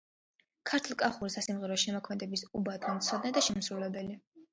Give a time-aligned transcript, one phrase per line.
[0.69, 4.19] ქართლ-კახური სასიმღერო შემოქმედების უბადლო მცოდნე და შემსრულებელი.